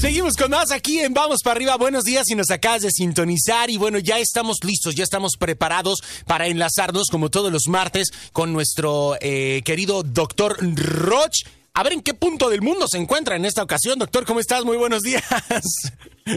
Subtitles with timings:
[0.00, 1.76] Seguimos con más aquí en Vamos para arriba.
[1.76, 3.68] Buenos días y nos acabas de sintonizar.
[3.68, 8.50] Y bueno, ya estamos listos, ya estamos preparados para enlazarnos como todos los martes con
[8.50, 11.44] nuestro eh, querido doctor Roch.
[11.74, 13.98] A ver en qué punto del mundo se encuentra en esta ocasión.
[13.98, 14.64] Doctor, ¿cómo estás?
[14.64, 15.22] Muy buenos días.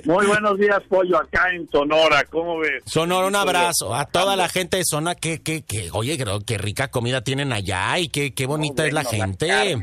[0.04, 2.26] Muy buenos días, Pollo, acá en Sonora.
[2.26, 2.84] ¿Cómo ves?
[2.86, 5.16] Sonora, un abrazo a toda la gente de Sonora.
[5.16, 9.06] Que, que, que, oye, qué rica comida tienen allá y qué, qué bonita es la
[9.06, 9.78] gente.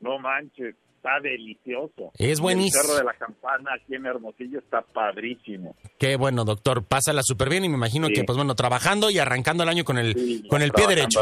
[0.00, 2.12] no manches está delicioso.
[2.16, 2.80] Es buenísimo.
[2.80, 5.74] El Cerro de la Campana aquí en Hermosillo está padrísimo.
[5.98, 6.84] Qué bueno, doctor.
[6.84, 9.98] Pásala súper bien y me imagino que, pues bueno, trabajando y arrancando el año con
[9.98, 11.20] el, con el pie derecho.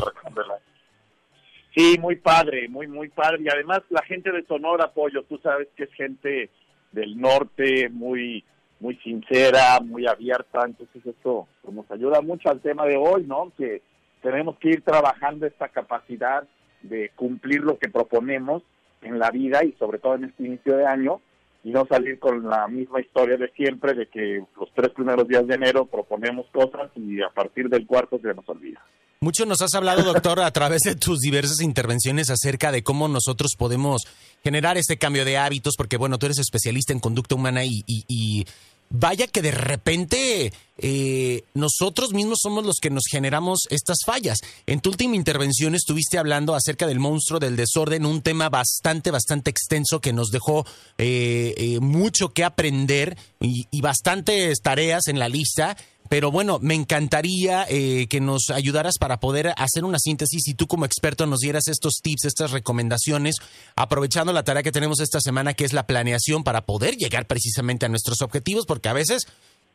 [1.75, 3.39] Sí, muy padre, muy, muy padre.
[3.43, 6.51] Y además la gente de Sonora, Pollo, tú sabes que es gente
[6.93, 8.45] del norte, muy
[8.81, 13.53] muy sincera, muy abierta, entonces esto pues, nos ayuda mucho al tema de hoy, ¿no?
[13.59, 13.83] Que
[14.23, 16.45] tenemos que ir trabajando esta capacidad
[16.81, 18.63] de cumplir lo que proponemos
[19.03, 21.21] en la vida y sobre todo en este inicio de año
[21.63, 25.47] y no salir con la misma historia de siempre de que los tres primeros días
[25.47, 28.81] de enero proponemos cosas y a partir del cuarto se nos olvida.
[29.23, 33.55] Mucho nos has hablado, doctor, a través de tus diversas intervenciones acerca de cómo nosotros
[33.59, 34.07] podemos
[34.43, 38.47] generar este cambio de hábitos, porque bueno, tú eres especialista en conducta humana y, y
[38.91, 44.39] vaya que de repente eh, nosotros mismos somos los que nos generamos estas fallas.
[44.67, 49.51] En tu última intervención estuviste hablando acerca del monstruo del desorden, un tema bastante, bastante
[49.51, 50.67] extenso que nos dejó
[50.99, 55.77] eh, eh, mucho que aprender y, y bastantes tareas en la lista.
[56.11, 60.67] Pero bueno, me encantaría eh, que nos ayudaras para poder hacer una síntesis y tú
[60.67, 63.37] como experto nos dieras estos tips, estas recomendaciones,
[63.77, 67.87] aprovechando la tarea que tenemos esta semana, que es la planeación para poder llegar precisamente
[67.87, 69.29] a nuestros objetivos, porque a veces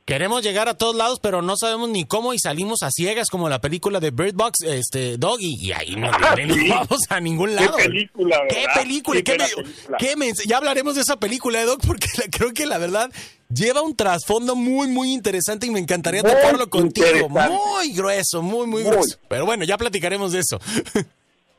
[0.05, 3.49] queremos llegar a todos lados, pero no sabemos ni cómo y salimos a ciegas como
[3.49, 7.75] la película de Bird Box, este, Dog, y, ahí no, vamos a ningún lado.
[7.77, 9.21] ¿Qué película, ¿Qué película?
[9.97, 10.15] ¿Qué,
[10.47, 13.11] ya hablaremos de esa película, de Dog, porque creo que la verdad
[13.49, 17.29] lleva un trasfondo muy, muy interesante y me encantaría tocarlo contigo.
[17.29, 19.17] Muy grueso, muy, muy, grueso.
[19.27, 20.59] Pero bueno, ya platicaremos de eso.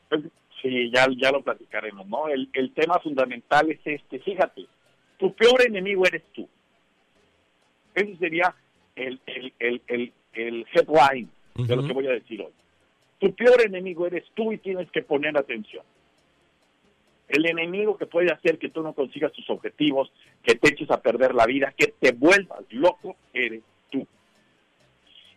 [0.09, 0.21] Pues,
[0.61, 2.29] sí, ya, ya lo platicaremos, ¿no?
[2.29, 4.19] El, el tema fundamental es este.
[4.19, 4.65] Fíjate,
[5.19, 6.47] tu peor enemigo eres tú.
[7.97, 8.53] Ese sería
[8.95, 12.51] el, el, el, el, el headline de lo que voy a decir hoy.
[13.19, 15.83] Tu peor enemigo eres tú y tienes que poner atención.
[17.27, 20.13] El enemigo que puede hacer que tú no consigas tus objetivos,
[20.43, 24.05] que te eches a perder la vida, que te vuelvas loco, eres tú.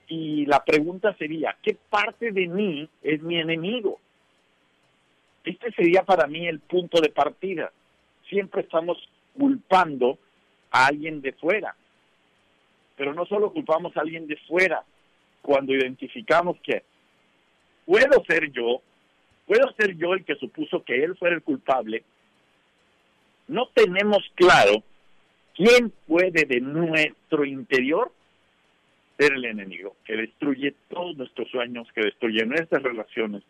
[0.08, 3.98] Y la pregunta sería, ¿qué parte de mí es mi enemigo?
[5.44, 7.72] Este sería para mí el punto de partida.
[8.28, 8.98] Siempre estamos
[9.32, 10.18] culpando
[10.70, 11.74] a alguien de fuera.
[13.00, 14.84] Pero no solo culpamos a alguien de fuera,
[15.40, 16.82] cuando identificamos que
[17.86, 18.82] puedo ser yo,
[19.46, 22.04] puedo ser yo el que supuso que él fuera el culpable,
[23.48, 24.82] no tenemos claro
[25.54, 28.12] quién puede de nuestro interior
[29.18, 33.42] ser el enemigo, que destruye todos nuestros sueños, que destruye nuestras relaciones,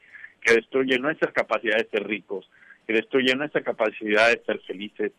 [0.43, 2.49] que destruye nuestra capacidad de ser ricos,
[2.87, 5.11] que destruye nuestra capacidad de ser felices,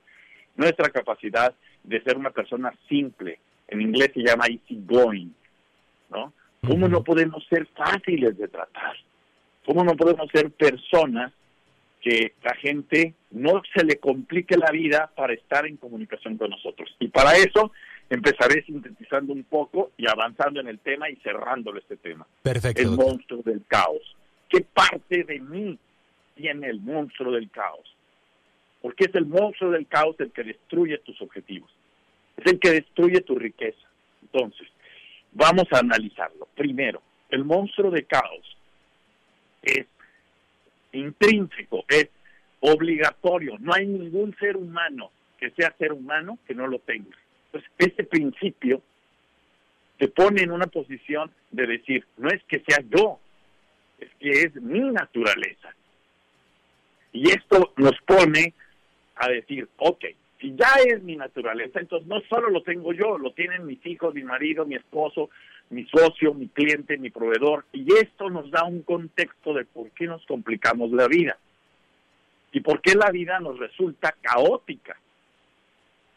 [0.56, 1.53] nuestra capacidad
[1.84, 3.38] de ser una persona simple.
[3.72, 5.30] En inglés se llama easy going,
[6.09, 6.32] ¿no?
[6.68, 8.96] ¿Cómo no podemos ser fáciles de tratar?
[9.66, 11.34] ¿Cómo no podemos ser personas
[12.02, 16.96] que la gente no se le complique la vida para estar en comunicación con nosotros?
[17.00, 17.72] Y para eso
[18.10, 22.28] empezaré sintetizando un poco y avanzando en el tema y cerrándolo este tema.
[22.44, 22.81] Perfecto.
[22.81, 24.16] El monstruo del caos.
[24.50, 25.80] ¿Qué parte de mí
[26.36, 27.96] tiene el monstruo del caos?
[28.81, 31.72] Porque es el monstruo del caos el que destruye tus objetivos.
[32.41, 33.88] Es el que destruye tu riqueza.
[34.22, 34.68] Entonces,
[35.31, 36.47] vamos a analizarlo.
[36.56, 38.57] Primero, el monstruo de caos
[39.62, 39.85] es
[40.91, 42.09] intrínseco, es
[42.59, 43.57] obligatorio.
[43.59, 47.18] No hay ningún ser humano que sea ser humano que no lo tenga.
[47.46, 48.81] Entonces, ese principio
[49.97, 53.19] te pone en una posición de decir, no es que sea yo,
[54.00, 55.75] es que es mi naturaleza.
[57.13, 58.53] Y esto nos pone
[59.16, 60.06] a decir, ok,
[60.41, 64.16] si ya es mi naturaleza, entonces no solo lo tengo yo, lo tienen mis hijos,
[64.16, 65.30] mi marido, mi esposo,
[65.69, 67.66] mi socio, mi cliente, mi proveedor.
[67.71, 71.38] Y esto nos da un contexto de por qué nos complicamos la vida
[72.51, 74.98] y por qué la vida nos resulta caótica.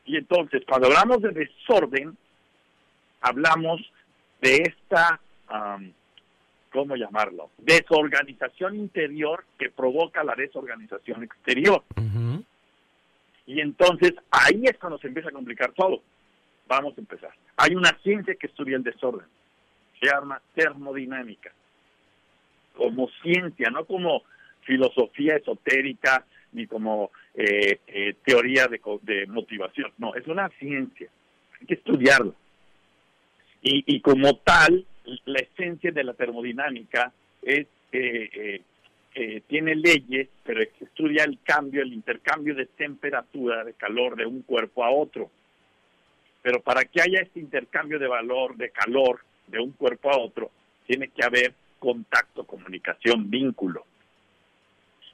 [0.06, 2.16] Y entonces, cuando hablamos de desorden,
[3.20, 3.81] hablamos
[4.40, 5.20] de esta,
[6.72, 7.50] ¿cómo llamarlo?
[7.58, 11.84] Desorganización interior que provoca la desorganización exterior.
[13.46, 16.02] Y entonces ahí es cuando se empieza a complicar todo.
[16.67, 17.32] Vamos a empezar.
[17.56, 19.26] Hay una ciencia que estudia el desorden.
[20.00, 21.52] Se llama termodinámica.
[22.75, 24.23] Como ciencia, no como
[24.62, 29.93] filosofía esotérica, ni como eh, eh, teoría de, de motivación.
[29.99, 31.08] No, es una ciencia.
[31.61, 32.32] Hay que estudiarla.
[33.62, 34.85] Y, y como tal,
[35.26, 37.12] la esencia de la termodinámica
[37.43, 38.62] es eh,
[39.14, 44.43] eh, tiene leyes, pero estudia el cambio, el intercambio de temperatura, de calor de un
[44.43, 45.31] cuerpo a otro.
[46.43, 50.50] Pero para que haya este intercambio de valor, de calor, de un cuerpo a otro,
[50.87, 53.87] tiene que haber contacto, comunicación, vínculo.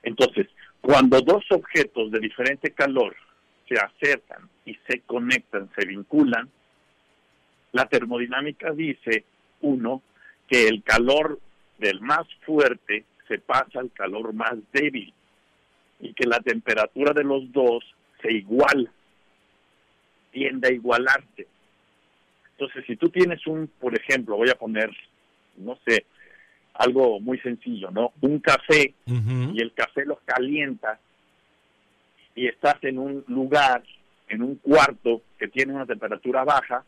[0.03, 0.49] Entonces,
[0.81, 3.15] cuando dos objetos de diferente calor
[3.69, 6.49] se acercan y se conectan, se vinculan,
[7.73, 9.25] la termodinámica dice,
[9.61, 10.03] uno,
[10.49, 11.39] que el calor
[11.79, 15.15] del más fuerte se pasa al calor más débil
[16.01, 17.85] y que la temperatura de los dos
[18.21, 18.91] se iguala,
[20.33, 21.47] tiende a igualarse.
[22.53, 24.91] Entonces, si tú tienes un, por ejemplo, voy a poner,
[25.59, 26.05] no sé,
[26.75, 28.13] algo muy sencillo, ¿no?
[28.21, 30.99] Un café y el café lo calienta
[32.35, 33.85] y estás en un lugar,
[34.29, 36.85] en un cuarto que tiene una temperatura baja,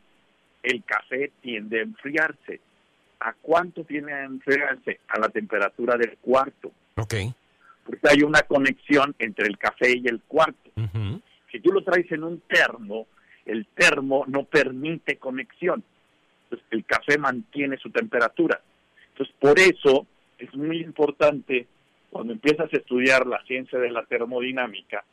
[0.61, 2.59] el café tiende a enfriarse.
[3.23, 4.99] ¿A cuánto tiene a enfriarse?
[5.07, 6.71] A la temperatura del cuarto.
[6.95, 7.15] Ok.
[7.85, 10.71] Porque hay una conexión entre el café y el cuarto.
[11.51, 13.07] Si tú lo traes en un termo,
[13.45, 15.83] el termo no permite conexión.
[16.43, 18.59] Entonces, el café mantiene su temperatura.
[19.11, 21.67] Entonces, por eso es muy importante
[22.09, 25.03] cuando empiezas a estudiar la ciencia de la termodinámica,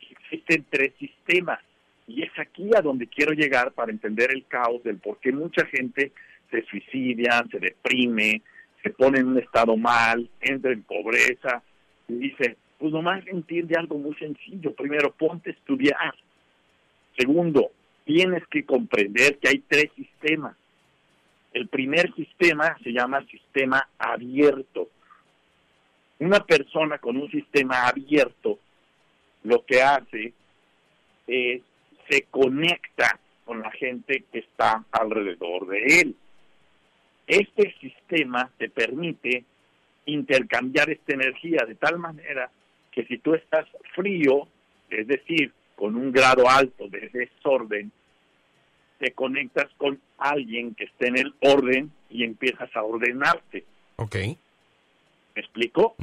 [0.00, 1.60] existen tres sistemas.
[2.06, 5.66] Y es aquí a donde quiero llegar para entender el caos del por qué mucha
[5.66, 6.12] gente
[6.52, 8.42] se suicidia, se deprime,
[8.82, 11.62] se pone en un estado mal, entra en pobreza,
[12.08, 14.74] y dice, pues nomás entiende algo muy sencillo.
[14.74, 16.14] Primero, ponte a estudiar.
[17.16, 17.70] Segundo,
[18.04, 20.56] tienes que comprender que hay tres sistemas.
[21.52, 24.88] El primer sistema se llama sistema abierto.
[26.18, 28.58] Una persona con un sistema abierto
[29.44, 30.32] lo que hace
[31.26, 31.62] es
[32.08, 36.16] se conecta con la gente que está alrededor de él.
[37.26, 39.44] Este sistema te permite
[40.06, 42.50] intercambiar esta energía de tal manera
[42.90, 44.48] que si tú estás frío,
[44.90, 47.90] es decir, con un grado alto de desorden,
[48.98, 53.64] te conectas con alguien que esté en el orden y empiezas a ordenarte.
[53.96, 54.16] Ok.
[55.34, 55.96] ¿Me explico?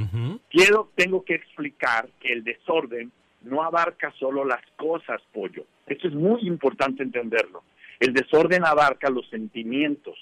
[0.49, 3.11] Quiero, tengo que explicar que el desorden
[3.43, 5.65] no abarca solo las cosas, pollo.
[5.87, 7.63] Esto es muy importante entenderlo.
[7.99, 10.17] El desorden abarca los sentimientos.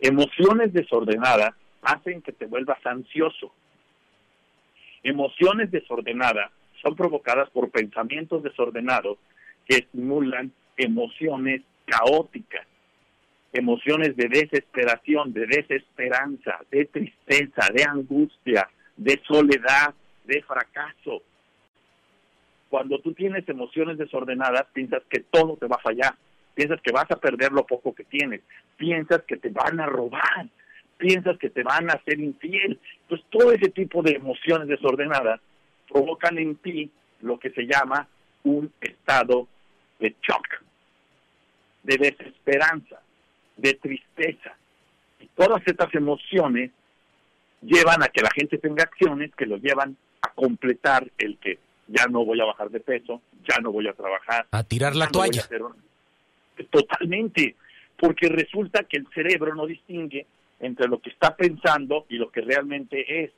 [0.00, 3.52] Emociones desordenadas hacen que te vuelvas ansioso.
[5.02, 6.50] Emociones desordenadas
[6.82, 9.18] son provocadas por pensamientos desordenados
[9.66, 12.66] que estimulan emociones caóticas,
[13.52, 19.94] emociones de desesperación, de desesperanza, de tristeza, de angustia, de soledad,
[20.24, 21.22] de fracaso.
[22.70, 26.14] Cuando tú tienes emociones desordenadas, piensas que todo te va a fallar,
[26.60, 28.42] piensas que vas a perder lo poco que tienes,
[28.76, 30.46] piensas que te van a robar,
[30.98, 32.78] piensas que te van a hacer infiel.
[33.08, 35.40] Pues todo ese tipo de emociones desordenadas
[35.88, 36.90] provocan en ti
[37.22, 38.06] lo que se llama
[38.44, 39.48] un estado
[40.00, 40.62] de shock,
[41.82, 43.00] de desesperanza,
[43.56, 44.54] de tristeza.
[45.18, 46.72] Y todas estas emociones
[47.62, 51.58] llevan a que la gente tenga acciones que lo llevan a completar el que
[51.88, 54.46] ya no voy a bajar de peso, ya no voy a trabajar.
[54.50, 55.48] A tirar la toalla.
[56.68, 57.56] Totalmente,
[57.96, 60.26] porque resulta que el cerebro no distingue
[60.60, 63.32] entre lo que está pensando y lo que realmente es.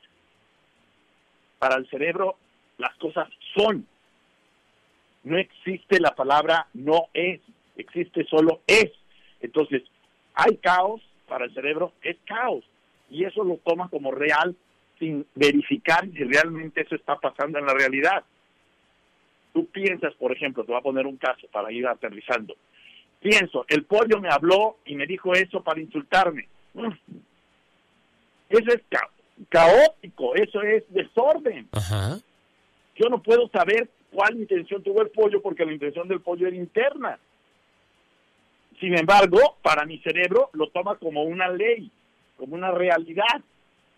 [1.59, 2.37] Para el cerebro
[2.79, 3.87] las cosas son.
[5.25, 7.41] No existe la palabra no es,
[7.77, 8.91] existe solo es.
[9.41, 9.83] Entonces,
[10.35, 12.65] hay caos, para el cerebro es caos.
[13.11, 14.57] Y eso lo toma como real
[14.99, 18.25] sin verificar si realmente eso está pasando en la realidad.
[19.53, 22.57] Tú piensas, por ejemplo, te voy a poner un caso para ir aterrizando.
[23.23, 26.49] Pienso, el pollo me habló y me dijo eso para insultarme.
[26.75, 26.89] Mm.
[28.49, 28.83] Eso es
[29.49, 31.69] caótico, eso es desorden.
[32.97, 36.57] Yo no puedo saber cuál intención tuvo el pollo porque la intención del pollo era
[36.57, 37.19] interna.
[38.81, 41.91] Sin embargo, para mi cerebro lo toma como una ley,
[42.37, 43.41] como una realidad.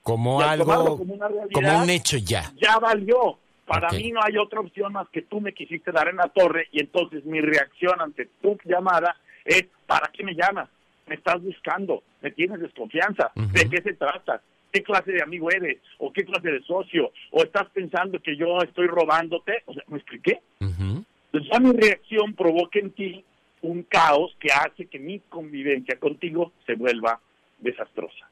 [0.03, 2.53] Como algo, como, un hecho ya.
[2.61, 3.39] Ya valió.
[3.67, 6.69] Para mí no hay otra opción más que tú me quisiste dar en la torre
[6.71, 10.69] y entonces mi reacción ante tu llamada es, ¿para qué me llamas?
[11.07, 14.43] Me estás buscando, me tienes desconfianza, ¿de qué se trata?
[14.73, 15.79] ¿Qué clase de amigo eres?
[15.99, 17.13] ¿O qué clase de socio?
[17.31, 19.63] ¿O estás pensando que yo estoy robándote?
[19.67, 20.41] O sea, ¿me expliqué?
[20.61, 23.25] Entonces ya mi reacción provoca en ti
[23.63, 27.21] un caos que hace que mi convivencia contigo se vuelva
[27.59, 28.29] desastrosa.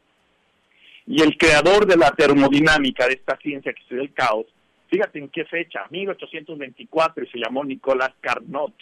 [1.06, 4.46] Y el creador de la termodinámica, de esta ciencia que es el caos,
[4.92, 8.74] Fíjate en qué fecha, 1824, y se llamó Nicolás Carnot.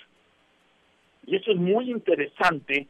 [1.25, 2.89] Y eso es muy interesante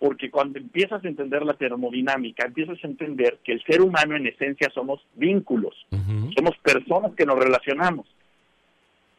[0.00, 4.26] porque cuando empiezas a entender la termodinámica, empiezas a entender que el ser humano en
[4.26, 5.76] esencia somos vínculos,
[6.36, 8.08] somos personas que nos relacionamos.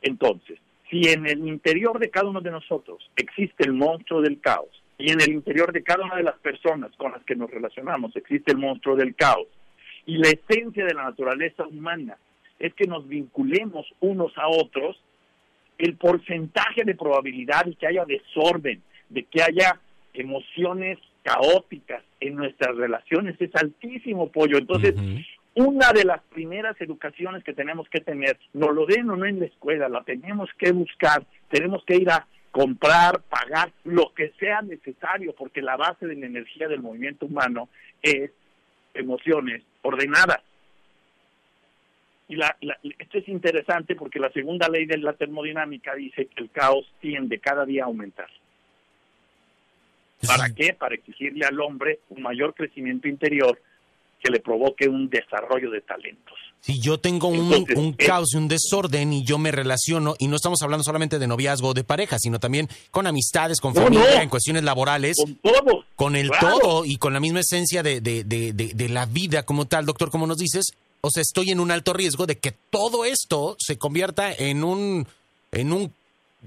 [0.02, 0.60] Entonces,
[0.90, 5.10] si en el interior de cada uno de nosotros existe el monstruo del caos, y
[5.10, 8.52] en el interior de cada una de las personas con las que nos relacionamos existe
[8.52, 9.48] el monstruo del caos,
[10.06, 12.18] y la esencia de la naturaleza humana
[12.62, 15.02] es que nos vinculemos unos a otros,
[15.80, 19.80] el porcentaje de probabilidad de que haya desorden, de que haya
[20.14, 24.60] emociones caóticas en nuestras relaciones es altísimo, pollo.
[24.60, 24.94] Entonces,
[25.56, 29.40] una de las primeras educaciones que tenemos que tener, no lo den o no en
[29.40, 34.62] la escuela, la tenemos que buscar, tenemos que ir a comprar, pagar, lo que sea
[34.62, 37.70] necesario, porque la base de la energía del movimiento humano
[38.04, 38.30] es
[38.94, 40.42] emociones ordenadas.
[42.32, 42.56] Y la,
[42.98, 47.40] esto es interesante porque la segunda ley de la termodinámica dice que el caos tiende
[47.40, 48.30] cada día a aumentar.
[50.26, 50.74] ¿Para qué?
[50.74, 53.60] Para exigirle al hombre un mayor crecimiento interior
[54.24, 56.40] que le provoque un desarrollo de talentos.
[56.62, 60.38] Si yo tengo un, un caos y un desorden y yo me relaciono, y no
[60.38, 64.30] estamos hablando solamente de noviazgo o de pareja, sino también con amistades, con familia, en
[64.30, 65.18] cuestiones laborales.
[65.18, 65.84] Con todo.
[65.98, 69.66] Con el todo y con la misma esencia de, de, de, de, la vida como
[69.66, 70.72] tal, doctor, como nos dices.
[71.02, 75.08] O sea, estoy en un alto riesgo de que todo esto se convierta en un,
[75.52, 75.94] en un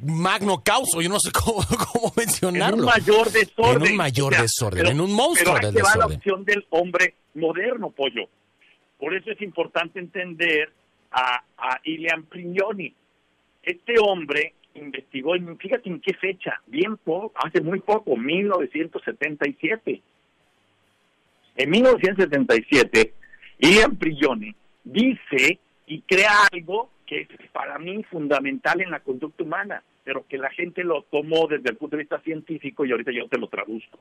[0.03, 1.61] magno caos, yo no sé cómo,
[1.93, 2.77] cómo mencionarlo.
[2.77, 3.83] En un mayor desorden.
[3.83, 7.91] En un mayor desorden, en un monstruo pero del va la opción del hombre moderno,
[7.91, 8.29] pollo.
[8.99, 10.73] Por eso es importante entender
[11.11, 12.95] a, a Ilian Prignoni.
[13.63, 20.01] Este hombre investigó, fíjate en qué fecha, bien poco, hace muy poco, 1977.
[21.57, 23.15] En 1977,
[23.59, 29.83] Ilian Prignoni dice y crea algo que es para mí fundamental en la conducta humana,
[30.05, 33.29] pero que la gente lo tomó desde el punto de vista científico y ahorita yo
[33.29, 33.99] te lo traduzco.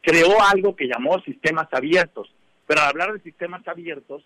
[0.00, 2.32] Creó algo que llamó sistemas abiertos,
[2.66, 4.24] pero al hablar de sistemas abiertos,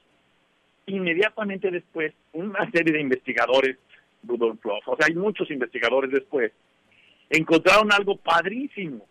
[0.86, 3.76] inmediatamente después, una serie de investigadores,
[4.22, 6.52] Rudolf o sea, hay muchos investigadores después,
[7.28, 9.06] encontraron algo padrísimo,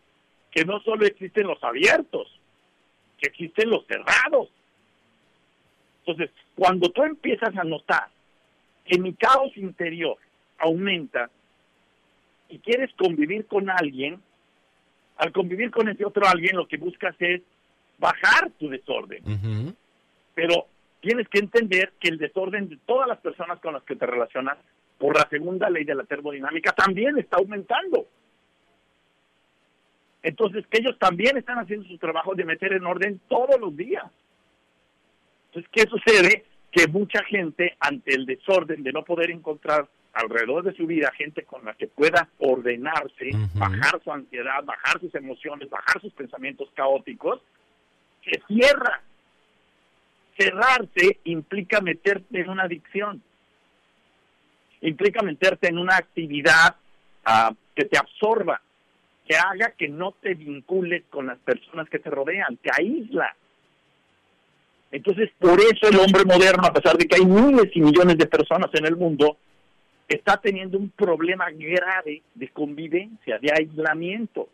[0.51, 2.39] que no solo existen los abiertos,
[3.19, 4.49] que existen los cerrados.
[6.05, 8.07] Entonces, cuando tú empiezas a notar
[8.85, 10.17] que mi caos interior
[10.59, 11.29] aumenta
[12.47, 14.21] y quieres convivir con alguien,
[15.17, 17.41] al convivir con ese otro alguien lo que buscas es
[17.97, 19.75] bajar tu desorden.
[20.35, 20.67] Pero
[20.99, 24.57] tienes que entender que el desorden de todas las personas con las que te relacionas,
[24.99, 28.05] por la segunda ley de la termodinámica, también está aumentando.
[30.21, 34.05] Entonces, que ellos también están haciendo su trabajo de meter en orden todos los días.
[35.55, 36.45] Entonces, ¿qué sucede?
[36.75, 41.43] que mucha gente ante el desorden de no poder encontrar alrededor de su vida gente
[41.43, 47.39] con la que pueda ordenarse, bajar su ansiedad, bajar sus emociones, bajar sus pensamientos caóticos,
[48.25, 49.01] se cierra.
[50.37, 53.23] Cerrarse implica meterte en una adicción,
[54.81, 56.75] implica meterte en una actividad
[57.23, 58.61] ah, que te absorba,
[59.25, 63.33] que haga que no te vincules con las personas que te rodean, te aísla.
[64.95, 68.27] Entonces, por eso el hombre moderno, a pesar de que hay miles y millones de
[68.27, 69.35] personas en el mundo,
[70.07, 74.47] está teniendo un problema grave de convivencia, de aislamiento.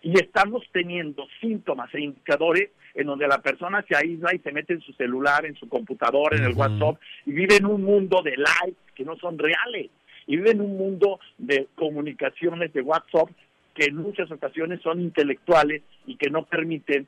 [0.00, 4.72] Y estamos teniendo síntomas e indicadores en donde la persona se aísla y se mete
[4.72, 8.34] en su celular, en su computadora, en el WhatsApp, y vive en un mundo de
[8.38, 9.90] likes que no son reales.
[10.26, 13.28] Y vive en un mundo de comunicaciones de WhatsApp
[13.74, 17.06] que en muchas ocasiones son intelectuales y que no permiten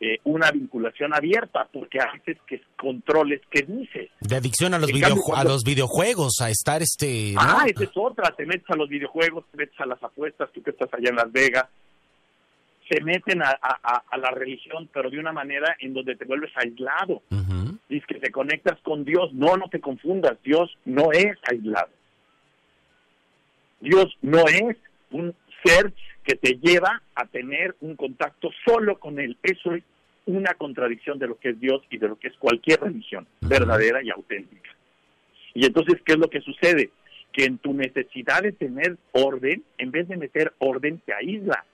[0.00, 4.10] eh, una vinculación abierta, porque haces que controles qué dices.
[4.20, 4.90] De adicción a los,
[5.34, 7.34] a los videojuegos, a estar este...
[7.36, 10.62] Ah, esa es otra, te metes a los videojuegos, te metes a las apuestas, tú
[10.62, 11.66] que estás allá en Las Vegas,
[12.90, 17.22] se meten a, a, la religión, pero de una manera en donde te vuelves aislado.
[17.88, 19.32] Dices que te conectas con Dios.
[19.32, 20.38] No, no te confundas.
[20.42, 21.90] Dios no es aislado.
[23.80, 24.76] Dios no es
[25.12, 25.92] un ser
[26.24, 29.36] que te lleva a tener un contacto solo con Él.
[29.42, 29.84] Eso es
[30.26, 34.02] una contradicción de lo que es Dios y de lo que es cualquier religión verdadera
[34.02, 34.70] y auténtica.
[35.54, 36.90] Y entonces, ¿qué es lo que sucede?
[37.32, 41.64] Que en tu necesidad de tener orden, en vez de meter orden, te aísla.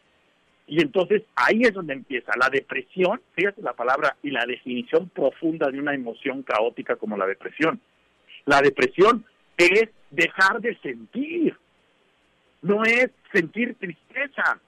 [0.66, 5.70] Y entonces ahí es donde empieza la depresión, fíjate la palabra y la definición profunda
[5.70, 7.80] de una emoción caótica como la depresión.
[8.46, 9.24] La depresión
[9.56, 11.56] es dejar de sentir,
[12.62, 14.60] no es sentir tristeza,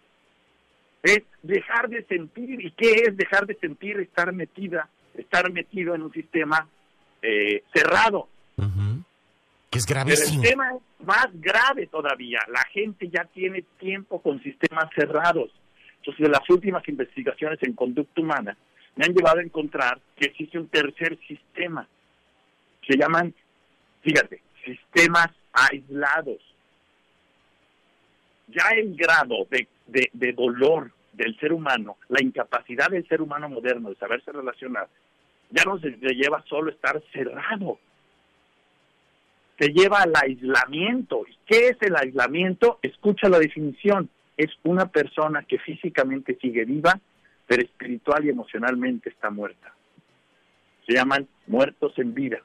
[1.02, 2.64] es dejar de sentir.
[2.64, 3.98] ¿Y qué es dejar de sentir?
[4.00, 6.68] Estar metida, estar metido en un sistema
[7.22, 8.28] eh, cerrado.
[9.70, 10.42] Que es Pero gravísimo.
[10.42, 12.40] el tema es más grave todavía.
[12.48, 15.50] La gente ya tiene tiempo con sistemas cerrados.
[15.98, 18.56] Entonces, de las últimas investigaciones en conducta humana
[18.96, 21.86] me han llevado a encontrar que existe un tercer sistema.
[22.86, 23.34] Se llaman,
[24.02, 26.38] fíjate, sistemas aislados.
[28.48, 33.48] Ya el grado de, de, de dolor del ser humano, la incapacidad del ser humano
[33.48, 34.88] moderno de saberse relacionar,
[35.50, 37.78] ya no se le lleva solo estar cerrado,
[39.58, 41.24] te lleva al aislamiento.
[41.28, 42.78] ¿Y qué es el aislamiento?
[42.80, 44.08] Escucha la definición.
[44.36, 46.98] Es una persona que físicamente sigue viva,
[47.46, 49.74] pero espiritual y emocionalmente está muerta.
[50.86, 52.40] Se llaman muertos en vida,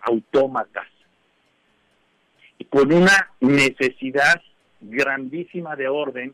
[0.00, 0.86] autómatas.
[2.58, 4.40] Y con una necesidad
[4.80, 6.32] grandísima de orden,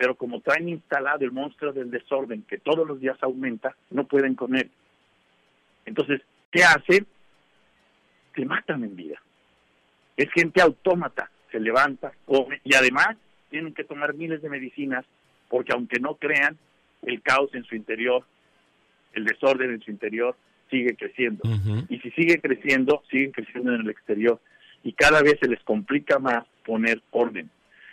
[0.00, 4.34] pero como traen instalado el monstruo del desorden que todos los días aumenta, no pueden
[4.34, 4.70] con él.
[5.84, 7.06] Entonces, ¿qué hacen?
[8.34, 9.20] Se matan en vida.
[10.16, 13.18] Es gente autómata, se levanta, come y además
[13.50, 15.04] tienen que tomar miles de medicinas
[15.50, 16.56] porque aunque no crean,
[17.02, 18.24] el caos en su interior,
[19.12, 20.34] el desorden en su interior
[20.70, 21.42] sigue creciendo.
[21.90, 24.40] Y si sigue creciendo, sigue creciendo en el exterior.
[24.82, 27.50] Y cada vez se les complica más poner orden.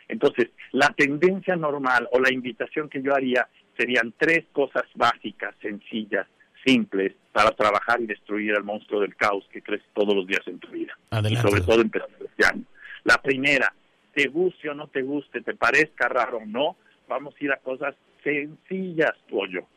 [0.07, 3.47] Entonces, la tendencia normal o la invitación que yo haría
[3.77, 6.27] serían tres cosas básicas, sencillas,
[6.65, 10.59] simples, para trabajar y destruir al monstruo del caos que crece todos los días en
[10.59, 10.97] tu vida.
[11.11, 11.47] Adelante.
[11.47, 12.63] Y sobre todo empezando este año.
[13.03, 13.73] La primera,
[14.13, 16.75] te guste o no te guste, te parezca raro o no,
[17.07, 19.67] vamos a ir a cosas sencillas, pollo.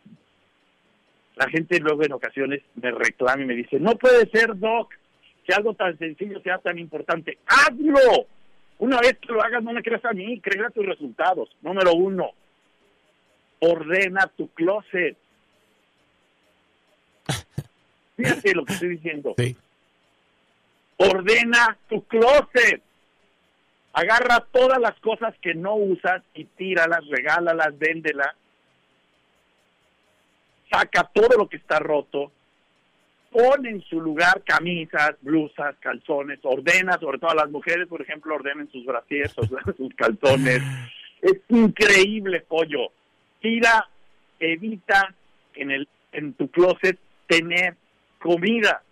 [1.36, 4.92] La gente luego en ocasiones me reclama y me dice, no puede ser, Doc,
[5.46, 7.38] que algo tan sencillo sea tan importante.
[7.46, 8.26] ¡Hazlo!
[8.80, 11.50] Una vez que lo hagas, no me creas a mí, créele a tus resultados.
[11.60, 12.30] Número uno,
[13.60, 15.18] ordena tu closet.
[18.16, 19.34] Fíjate lo que estoy diciendo.
[19.36, 19.54] Sí.
[20.96, 22.82] Ordena tu closet.
[23.92, 28.34] Agarra todas las cosas que no usas y tíralas, regálalas, véndelas.
[30.72, 32.32] Saca todo lo que está roto.
[33.30, 36.40] Pon en su lugar camisas, blusas, calzones.
[36.42, 39.32] Ordena, sobre todo a las mujeres, por ejemplo, ordenen sus brasiers,
[39.76, 40.60] sus, calzones.
[41.22, 42.88] Es increíble, pollo.
[43.40, 43.88] Tira,
[44.40, 45.14] evita
[45.54, 47.76] en, el, en tu closet tener
[48.20, 48.82] comida.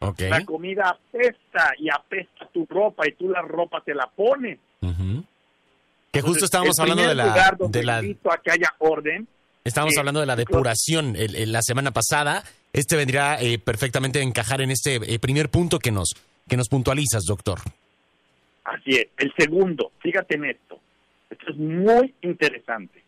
[0.00, 0.20] Ok.
[0.30, 4.58] La comida apesta y apesta tu ropa y tú la ropa te la pones.
[4.80, 5.24] Ujú.
[6.12, 9.26] Que justo Entonces, estábamos hablando de la, lugar donde de la a que haya orden.
[9.64, 9.98] estábamos Sí.
[9.98, 12.44] hablando de la depuración el- el- la semana pasada.
[12.78, 16.14] Este vendría eh, perfectamente a encajar en este eh, primer punto que nos
[16.48, 17.58] que nos puntualizas, doctor.
[18.62, 19.08] Así es.
[19.16, 20.78] El segundo, fíjate en esto.
[21.28, 23.02] Esto es muy interesante.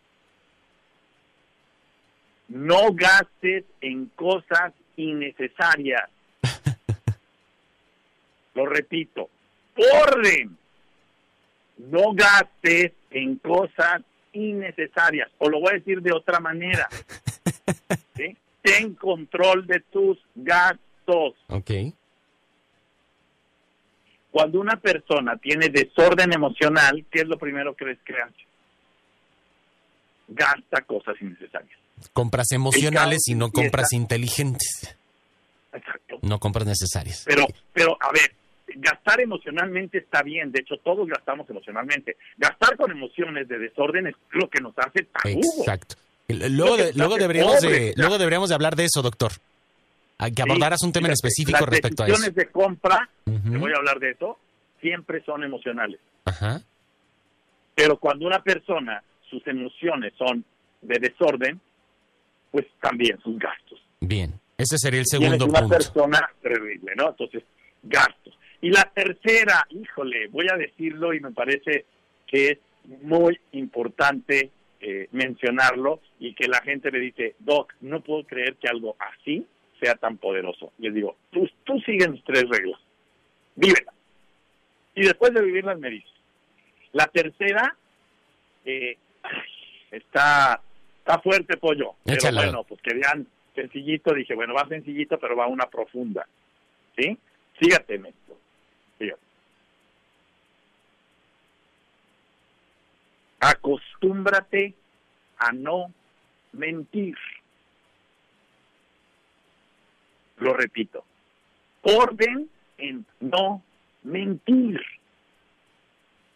[2.49, 6.09] No gastes en cosas innecesarias.
[8.55, 9.29] Lo repito.
[10.03, 10.57] Orden.
[11.77, 14.01] No gastes en cosas
[14.33, 15.31] innecesarias.
[15.37, 16.89] O lo voy a decir de otra manera.
[18.61, 21.35] Ten control de tus gastos.
[21.47, 21.71] Ok.
[24.31, 28.45] Cuando una persona tiene desorden emocional, ¿qué es lo primero que les hace?
[30.29, 31.77] Gasta cosas innecesarias.
[32.13, 34.95] Compras emocionales y no compras inteligentes.
[35.73, 36.19] Exacto.
[36.21, 37.23] No compras necesarias.
[37.27, 38.33] Pero, pero, a ver,
[38.75, 40.51] gastar emocionalmente está bien.
[40.51, 42.15] De hecho, todos gastamos emocionalmente.
[42.37, 45.59] Gastar con emociones de desorden es lo que nos hace tarudos.
[45.59, 45.95] Exacto.
[46.33, 47.57] Luego, de- luego deberíamos
[47.95, 49.31] luego deberíamos de hablar de eso, doctor.
[50.17, 52.13] Hay que Sí, abordaras un tema en específico las respecto a eso.
[52.15, 54.37] decisiones de compra, te voy a hablar de eso,
[54.79, 55.99] siempre son emocionales.
[56.25, 56.61] Ajá.
[57.75, 60.43] Pero cuando una persona, sus emociones son
[60.81, 61.59] de desorden,
[62.51, 63.79] pues también sus gastos.
[63.99, 64.33] Bien.
[64.57, 65.75] Ese sería el segundo una punto.
[65.77, 67.09] persona terrible, ¿no?
[67.09, 67.43] Entonces,
[67.81, 68.37] gastos.
[68.61, 71.85] Y la tercera, híjole, voy a decirlo y me parece
[72.27, 72.57] que es
[73.01, 78.67] muy importante eh, mencionarlo y que la gente le dice, Doc, no puedo creer que
[78.67, 79.45] algo así
[79.79, 80.71] sea tan poderoso.
[80.79, 82.79] Les digo, tú, tú sigues mis tres reglas,
[83.55, 83.93] vívelas.
[84.95, 86.11] Y después de vivirlas me dices.
[86.93, 87.75] La tercera,
[88.65, 88.97] eh,
[89.91, 90.61] está,
[90.99, 91.95] está fuerte, pollo.
[92.03, 96.27] Pero bueno, pues que vean sencillito, dije, bueno, va sencillito, pero va una profunda.
[96.97, 97.17] ¿Sí?
[97.59, 98.37] Fíjate en esto.
[98.97, 99.30] Fíjate.
[103.41, 104.75] Acostúmbrate
[105.39, 105.91] a no
[106.53, 107.17] mentir.
[110.37, 111.03] Lo repito.
[111.81, 113.63] Orden en no
[114.03, 114.79] mentir.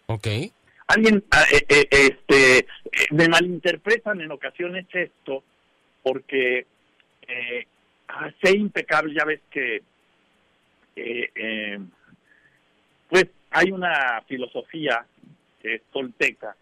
[0.08, 0.28] Ok.
[0.88, 2.66] Alguien, ah, eh, eh, este, eh,
[3.12, 5.44] me malinterpretan en ocasiones esto
[6.02, 6.66] porque
[7.28, 7.68] eh,
[8.08, 9.84] ah, sé impecable, ya ves que
[13.10, 15.06] pues hay una filosofía
[15.62, 16.56] que es tolteca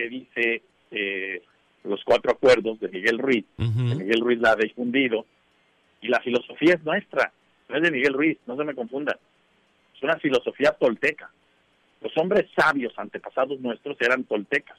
[0.00, 1.42] que dice eh,
[1.84, 5.26] los cuatro acuerdos de Miguel Ruiz, Miguel Ruiz la ha difundido,
[6.00, 7.32] y la filosofía es nuestra,
[7.68, 9.16] no es de Miguel Ruiz, no se me confundan,
[9.94, 11.30] es una filosofía tolteca.
[12.00, 14.78] Los hombres sabios antepasados nuestros eran toltecas.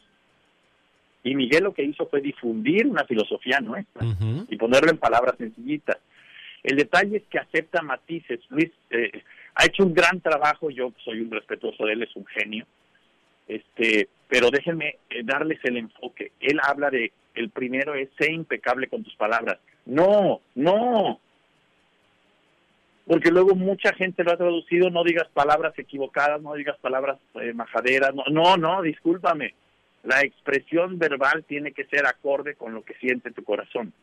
[1.23, 4.03] Y Miguel lo que hizo fue difundir una filosofía nuestra
[4.49, 5.97] y ponerlo en palabras sencillitas.
[6.63, 8.39] El detalle es que acepta matices.
[8.49, 12.25] Luis eh, ha hecho un gran trabajo, yo soy un respetuoso de él, es un
[12.25, 12.65] genio.
[13.47, 16.32] Este, pero déjenme eh, darles el enfoque.
[16.39, 19.60] Él habla de, el primero es, sé impecable con tus palabras.
[19.86, 21.19] No, no.
[23.06, 27.54] Porque luego mucha gente lo ha traducido, no digas palabras equivocadas, no digas palabras eh,
[27.54, 28.13] majaderas.
[28.13, 29.54] No, no, no, discúlpame.
[30.04, 33.93] La expresión verbal tiene que ser acorde con lo que siente tu corazón.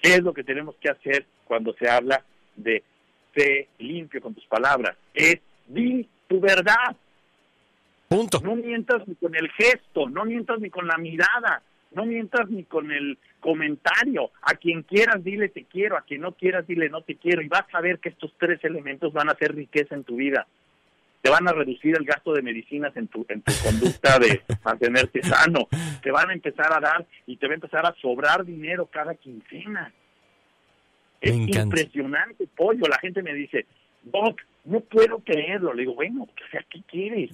[0.00, 2.22] ¿Qué es lo que tenemos que hacer cuando se habla
[2.56, 2.82] de
[3.34, 4.96] sé limpio con tus palabras?
[5.14, 6.96] Es di tu verdad.
[8.08, 8.40] Punto.
[8.40, 12.64] No mientas ni con el gesto, no mientas ni con la mirada, no mientas ni
[12.64, 14.30] con el comentario.
[14.42, 17.48] A quien quieras dile te quiero, a quien no quieras dile no te quiero y
[17.48, 20.46] vas a ver que estos tres elementos van a hacer riqueza en tu vida.
[21.22, 25.22] Te van a reducir el gasto de medicinas en tu, en tu conducta de mantenerte
[25.22, 25.66] sano.
[26.00, 29.14] Te van a empezar a dar y te va a empezar a sobrar dinero cada
[29.16, 29.92] quincena.
[31.20, 32.86] Es impresionante, pollo.
[32.88, 33.66] La gente me dice,
[34.04, 35.72] Doc, no puedo creerlo.
[35.74, 37.30] Le digo, bueno, o sea, ¿qué quieres?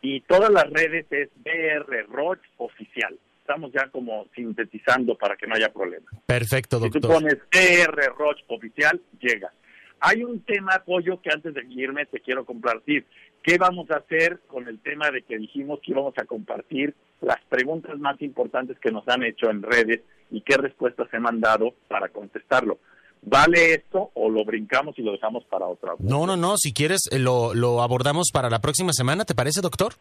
[0.01, 3.17] y todas las redes es drroch oficial.
[3.39, 6.05] Estamos ya como sintetizando para que no haya problema.
[6.25, 7.21] Perfecto, Si tú doctor.
[7.21, 9.51] pones drroch oficial, llega.
[9.99, 13.05] Hay un tema, Pollo, que antes de irme te quiero compartir.
[13.43, 17.39] ¿Qué vamos a hacer con el tema de que dijimos que íbamos a compartir las
[17.49, 22.09] preguntas más importantes que nos han hecho en redes y qué respuestas he mandado para
[22.09, 22.79] contestarlo?
[23.23, 25.91] ¿Vale esto o lo brincamos y lo dejamos para otra?
[25.99, 26.57] No, no, no.
[26.57, 29.25] Si quieres, eh, lo, lo abordamos para la próxima semana.
[29.25, 29.93] ¿Te parece, doctor?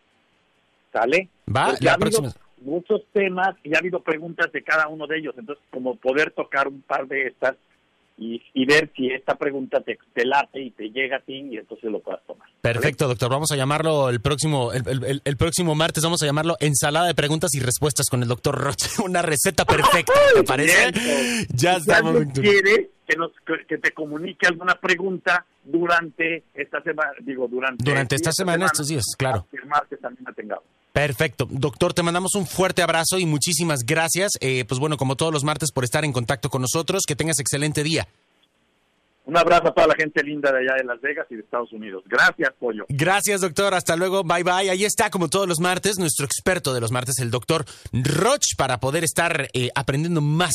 [0.93, 1.29] ¿Sale?
[1.55, 2.33] Va, Porque la ha próxima.
[2.63, 5.35] muchos temas y ha habido preguntas de cada uno de ellos.
[5.37, 7.57] Entonces, como poder tocar un par de estas
[8.21, 11.57] y, y ver si esta pregunta te, te late y te llega a ti y
[11.57, 12.47] entonces lo puedas tomar.
[12.61, 13.31] Perfecto, doctor.
[13.31, 16.05] Vamos a llamarlo el próximo, el, el- el- próximo martes.
[16.05, 18.89] Vamos a llamarlo ensalada de preguntas y respuestas con el doctor Roche.
[19.05, 20.13] Una receta perfecta.
[20.35, 20.93] ¿Te parece?
[20.93, 21.47] Bien.
[21.55, 22.15] Ya estamos.
[22.35, 23.33] quiere que, nos,
[23.67, 29.05] que te comunique alguna pregunta durante esta semana, digo, durante, Durante esta semana, estos días,
[29.19, 29.47] claro.
[29.53, 30.65] El martes también la tengamos.
[30.93, 31.47] Perfecto.
[31.49, 34.33] Doctor, te mandamos un fuerte abrazo y muchísimas gracias.
[34.41, 37.05] Eh, pues bueno, como todos los martes, por estar en contacto con nosotros.
[37.07, 38.09] Que tengas excelente día.
[39.27, 41.73] Un abrazo a toda la gente linda de allá de Las Vegas y de Estados
[41.73, 42.03] Unidos.
[42.07, 42.85] Gracias, Pollo.
[42.89, 43.75] Gracias, doctor.
[43.75, 44.25] Hasta luego.
[44.25, 44.71] Bye bye.
[44.71, 48.81] Ahí está, como todos los martes, nuestro experto de los martes, el doctor Roch, para
[48.81, 50.55] poder estar eh, aprendiendo más.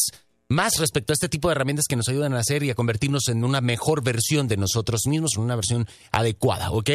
[0.49, 3.29] Más respecto a este tipo de herramientas que nos ayudan a hacer y a convertirnos
[3.29, 6.89] en una mejor versión de nosotros mismos, en una versión adecuada, ¿ok?